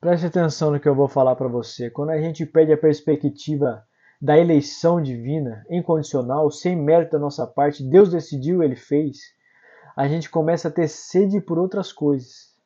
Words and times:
Preste 0.00 0.26
atenção 0.26 0.70
no 0.70 0.78
que 0.78 0.88
eu 0.88 0.94
vou 0.94 1.08
falar 1.08 1.34
para 1.34 1.48
você. 1.48 1.90
Quando 1.90 2.10
a 2.10 2.20
gente 2.20 2.46
perde 2.46 2.72
a 2.72 2.78
perspectiva 2.78 3.84
da 4.22 4.38
eleição 4.38 5.02
divina, 5.02 5.66
incondicional, 5.68 6.48
sem 6.52 6.76
mérito 6.76 7.12
da 7.12 7.18
nossa 7.18 7.44
parte, 7.44 7.82
Deus 7.82 8.12
decidiu, 8.12 8.62
ele 8.62 8.76
fez, 8.76 9.18
a 9.96 10.06
gente 10.06 10.30
começa 10.30 10.68
a 10.68 10.70
ter 10.70 10.86
sede 10.86 11.40
por 11.40 11.58
outras 11.58 11.92
coisas. 11.92 12.56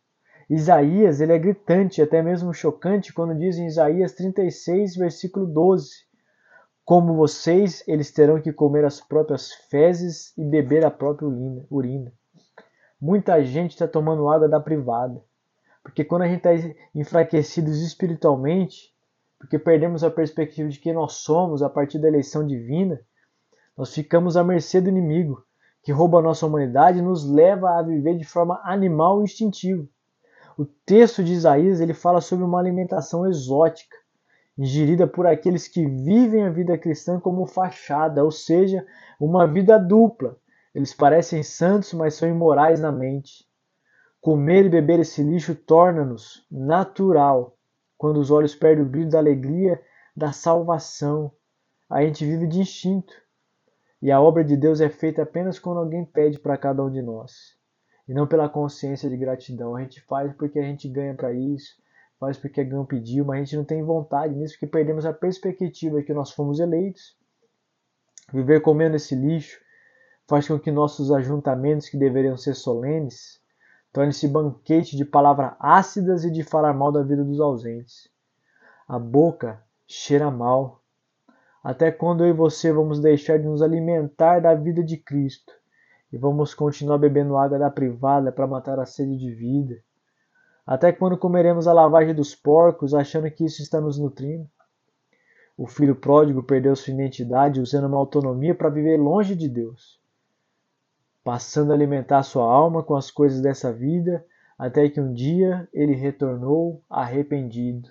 Isaías, 0.50 1.22
ele 1.22 1.32
é 1.32 1.38
gritante, 1.38 2.02
até 2.02 2.20
mesmo 2.20 2.52
chocante, 2.52 3.14
quando 3.14 3.34
diz 3.34 3.56
em 3.56 3.64
Isaías 3.64 4.12
36, 4.12 4.96
versículo 4.96 5.46
12: 5.46 5.90
Como 6.84 7.14
vocês, 7.14 7.82
eles 7.88 8.12
terão 8.12 8.42
que 8.42 8.52
comer 8.52 8.84
as 8.84 9.00
próprias 9.00 9.50
fezes 9.70 10.36
e 10.36 10.44
beber 10.44 10.84
a 10.84 10.90
própria 10.90 11.28
urina. 11.70 12.12
Muita 13.00 13.42
gente 13.42 13.70
está 13.70 13.88
tomando 13.88 14.28
água 14.28 14.50
da 14.50 14.60
privada. 14.60 15.18
Porque 15.82 16.04
quando 16.04 16.22
a 16.22 16.28
gente 16.28 16.46
está 16.46 16.50
enfraquecido 16.94 17.70
espiritualmente, 17.70 18.92
porque 19.38 19.58
perdemos 19.58 20.04
a 20.04 20.10
perspectiva 20.10 20.68
de 20.68 20.78
quem 20.78 20.92
nós 20.92 21.14
somos 21.14 21.62
a 21.62 21.68
partir 21.68 21.98
da 21.98 22.08
eleição 22.08 22.46
divina, 22.46 23.00
nós 23.76 23.92
ficamos 23.92 24.36
à 24.36 24.44
mercê 24.44 24.80
do 24.80 24.88
inimigo, 24.88 25.44
que 25.82 25.90
rouba 25.90 26.18
a 26.18 26.22
nossa 26.22 26.46
humanidade 26.46 26.98
e 26.98 27.02
nos 27.02 27.28
leva 27.28 27.78
a 27.78 27.82
viver 27.82 28.16
de 28.16 28.24
forma 28.24 28.60
animal 28.64 29.20
e 29.20 29.24
instintiva. 29.24 29.84
O 30.56 30.64
texto 30.64 31.24
de 31.24 31.32
Isaías 31.32 31.80
ele 31.80 31.94
fala 31.94 32.20
sobre 32.20 32.44
uma 32.44 32.60
alimentação 32.60 33.26
exótica, 33.26 33.96
ingerida 34.56 35.06
por 35.06 35.26
aqueles 35.26 35.66
que 35.66 35.84
vivem 35.84 36.44
a 36.44 36.50
vida 36.50 36.78
cristã 36.78 37.18
como 37.18 37.46
fachada, 37.46 38.22
ou 38.22 38.30
seja, 38.30 38.86
uma 39.18 39.46
vida 39.46 39.78
dupla, 39.78 40.36
eles 40.74 40.94
parecem 40.94 41.42
santos, 41.42 41.92
mas 41.92 42.14
são 42.14 42.28
imorais 42.28 42.80
na 42.80 42.92
mente. 42.92 43.46
Comer 44.22 44.66
e 44.66 44.68
beber 44.68 45.00
esse 45.00 45.20
lixo 45.20 45.52
torna-nos 45.52 46.46
natural. 46.48 47.58
Quando 47.98 48.20
os 48.20 48.30
olhos 48.30 48.54
perdem 48.54 48.84
o 48.84 48.88
brilho 48.88 49.10
da 49.10 49.18
alegria, 49.18 49.82
da 50.16 50.30
salvação, 50.30 51.32
a 51.90 52.02
gente 52.02 52.24
vive 52.24 52.46
de 52.46 52.60
instinto. 52.60 53.12
E 54.00 54.12
a 54.12 54.20
obra 54.20 54.44
de 54.44 54.56
Deus 54.56 54.80
é 54.80 54.88
feita 54.88 55.22
apenas 55.22 55.58
quando 55.58 55.80
alguém 55.80 56.04
pede 56.04 56.38
para 56.38 56.56
cada 56.56 56.84
um 56.84 56.90
de 56.90 57.02
nós. 57.02 57.58
E 58.06 58.14
não 58.14 58.24
pela 58.24 58.48
consciência 58.48 59.10
de 59.10 59.16
gratidão. 59.16 59.74
A 59.74 59.80
gente 59.80 60.00
faz 60.02 60.32
porque 60.34 60.60
a 60.60 60.62
gente 60.62 60.88
ganha 60.88 61.14
para 61.14 61.32
isso, 61.32 61.74
faz 62.20 62.38
porque 62.38 62.60
alguém 62.60 62.84
pediu, 62.84 63.24
mas 63.24 63.40
a 63.40 63.44
gente 63.44 63.56
não 63.56 63.64
tem 63.64 63.82
vontade 63.82 64.36
nisso 64.36 64.54
porque 64.54 64.68
perdemos 64.68 65.04
a 65.04 65.12
perspectiva 65.12 66.00
que 66.00 66.14
nós 66.14 66.30
fomos 66.30 66.60
eleitos. 66.60 67.16
Viver 68.32 68.62
comendo 68.62 68.94
esse 68.94 69.16
lixo, 69.16 69.60
faz 70.28 70.46
com 70.46 70.60
que 70.60 70.70
nossos 70.70 71.10
ajuntamentos, 71.10 71.88
que 71.88 71.96
deveriam 71.96 72.36
ser 72.36 72.54
solenes, 72.54 73.41
tornem-se 73.92 74.26
banquete 74.26 74.96
de 74.96 75.04
palavras 75.04 75.52
ácidas 75.60 76.24
e 76.24 76.30
de 76.30 76.42
falar 76.42 76.72
mal 76.72 76.90
da 76.90 77.02
vida 77.02 77.22
dos 77.22 77.40
ausentes. 77.40 78.08
A 78.88 78.98
boca 78.98 79.62
cheira 79.86 80.30
mal. 80.30 80.82
Até 81.62 81.92
quando 81.92 82.24
eu 82.24 82.30
e 82.30 82.32
você 82.32 82.72
vamos 82.72 83.00
deixar 83.00 83.38
de 83.38 83.46
nos 83.46 83.62
alimentar 83.62 84.40
da 84.40 84.54
vida 84.54 84.82
de 84.82 84.96
Cristo 84.96 85.52
e 86.12 86.16
vamos 86.16 86.54
continuar 86.54 86.98
bebendo 86.98 87.36
água 87.36 87.58
da 87.58 87.70
privada 87.70 88.32
para 88.32 88.46
matar 88.46 88.80
a 88.80 88.86
sede 88.86 89.16
de 89.16 89.30
vida? 89.30 89.76
Até 90.66 90.90
quando 90.90 91.18
comeremos 91.18 91.68
a 91.68 91.72
lavagem 91.72 92.14
dos 92.14 92.34
porcos 92.34 92.94
achando 92.94 93.30
que 93.30 93.44
isso 93.44 93.62
está 93.62 93.80
nos 93.80 93.98
nutrindo? 93.98 94.48
O 95.56 95.66
filho 95.66 95.94
pródigo 95.94 96.42
perdeu 96.42 96.74
sua 96.74 96.94
identidade 96.94 97.60
usando 97.60 97.86
uma 97.86 97.98
autonomia 97.98 98.54
para 98.54 98.70
viver 98.70 98.96
longe 98.96 99.36
de 99.36 99.48
Deus 99.48 100.01
passando 101.24 101.70
a 101.70 101.74
alimentar 101.74 102.22
sua 102.22 102.44
alma 102.44 102.82
com 102.82 102.96
as 102.96 103.10
coisas 103.10 103.40
dessa 103.40 103.72
vida, 103.72 104.24
até 104.58 104.88
que 104.88 105.00
um 105.00 105.12
dia 105.12 105.68
ele 105.72 105.94
retornou 105.94 106.82
arrependido. 106.88 107.88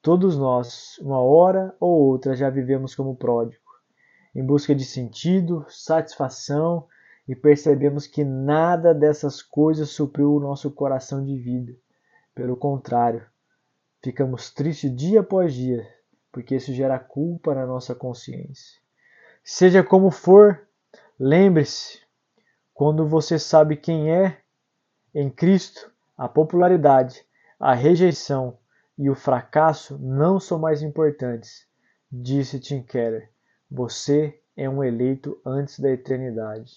Todos 0.00 0.36
nós, 0.36 0.98
uma 0.98 1.20
hora 1.20 1.74
ou 1.80 1.90
outra, 1.90 2.36
já 2.36 2.50
vivemos 2.50 2.94
como 2.94 3.16
pródigo, 3.16 3.62
em 4.34 4.44
busca 4.44 4.74
de 4.74 4.84
sentido, 4.84 5.64
satisfação 5.68 6.86
e 7.26 7.34
percebemos 7.34 8.06
que 8.06 8.22
nada 8.22 8.92
dessas 8.92 9.40
coisas 9.40 9.88
supriu 9.90 10.34
o 10.34 10.40
nosso 10.40 10.70
coração 10.70 11.24
de 11.24 11.38
vida. 11.38 11.74
Pelo 12.34 12.56
contrário, 12.56 13.24
ficamos 14.02 14.50
tristes 14.50 14.94
dia 14.94 15.20
após 15.20 15.54
dia, 15.54 15.86
porque 16.30 16.56
isso 16.56 16.72
gera 16.72 16.98
culpa 16.98 17.54
na 17.54 17.64
nossa 17.64 17.94
consciência. 17.94 18.78
Seja 19.42 19.82
como 19.82 20.10
for, 20.10 20.66
Lembre-se, 21.18 22.00
quando 22.72 23.06
você 23.06 23.38
sabe 23.38 23.76
quem 23.76 24.12
é 24.12 24.40
em 25.14 25.30
Cristo, 25.30 25.92
a 26.16 26.28
popularidade, 26.28 27.24
a 27.58 27.72
rejeição 27.72 28.58
e 28.98 29.08
o 29.08 29.14
fracasso 29.14 29.96
não 29.98 30.40
são 30.40 30.58
mais 30.58 30.82
importantes, 30.82 31.68
disse 32.10 32.58
Tim 32.58 32.82
Keller. 32.82 33.30
Você 33.70 34.42
é 34.56 34.68
um 34.68 34.82
eleito 34.82 35.40
antes 35.46 35.78
da 35.78 35.88
eternidade. 35.88 36.74